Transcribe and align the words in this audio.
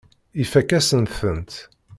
Ifakk-asent-tent. 0.41 1.53